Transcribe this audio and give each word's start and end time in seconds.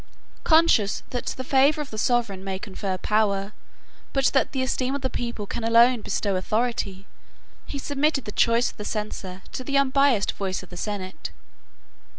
38 0.43 0.43
Conscious 0.45 1.03
that 1.11 1.25
the 1.27 1.43
favor 1.43 1.79
of 1.79 1.91
the 1.91 1.97
sovereign 1.99 2.43
may 2.43 2.57
confer 2.57 2.97
power, 2.97 3.53
but 4.13 4.25
that 4.33 4.51
the 4.51 4.63
esteem 4.63 4.95
of 4.95 5.03
the 5.03 5.11
people 5.11 5.45
can 5.45 5.63
alone 5.63 6.01
bestow 6.01 6.35
authority, 6.35 7.05
he 7.67 7.77
submitted 7.77 8.25
the 8.25 8.31
choice 8.31 8.71
of 8.71 8.77
the 8.77 8.83
censor 8.83 9.43
to 9.51 9.63
the 9.63 9.77
unbiased 9.77 10.31
voice 10.31 10.63
of 10.63 10.69
the 10.71 10.75
senate. 10.75 11.29